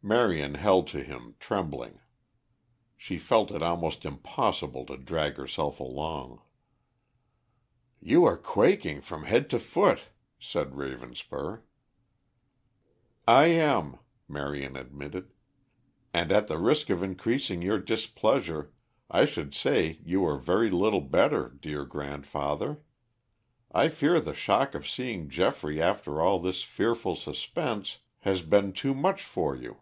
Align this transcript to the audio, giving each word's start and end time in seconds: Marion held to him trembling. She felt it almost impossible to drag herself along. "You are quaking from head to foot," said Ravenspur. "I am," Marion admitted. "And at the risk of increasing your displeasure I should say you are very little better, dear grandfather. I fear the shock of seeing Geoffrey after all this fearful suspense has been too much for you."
Marion 0.00 0.54
held 0.54 0.86
to 0.88 1.02
him 1.02 1.34
trembling. 1.40 1.98
She 2.96 3.18
felt 3.18 3.50
it 3.50 3.62
almost 3.62 4.04
impossible 4.06 4.86
to 4.86 4.96
drag 4.96 5.34
herself 5.36 5.80
along. 5.80 6.40
"You 8.00 8.24
are 8.24 8.36
quaking 8.36 9.00
from 9.00 9.24
head 9.24 9.50
to 9.50 9.58
foot," 9.58 10.04
said 10.38 10.70
Ravenspur. 10.76 11.62
"I 13.26 13.46
am," 13.48 13.98
Marion 14.28 14.76
admitted. 14.76 15.32
"And 16.14 16.30
at 16.30 16.46
the 16.46 16.58
risk 16.58 16.90
of 16.90 17.02
increasing 17.02 17.60
your 17.60 17.80
displeasure 17.80 18.72
I 19.10 19.24
should 19.24 19.52
say 19.52 19.98
you 20.04 20.24
are 20.26 20.38
very 20.38 20.70
little 20.70 21.00
better, 21.02 21.48
dear 21.50 21.84
grandfather. 21.84 22.80
I 23.72 23.88
fear 23.88 24.20
the 24.20 24.32
shock 24.32 24.76
of 24.76 24.88
seeing 24.88 25.28
Geoffrey 25.28 25.82
after 25.82 26.22
all 26.22 26.38
this 26.38 26.62
fearful 26.62 27.16
suspense 27.16 27.98
has 28.20 28.42
been 28.42 28.72
too 28.72 28.94
much 28.94 29.24
for 29.24 29.56
you." 29.56 29.78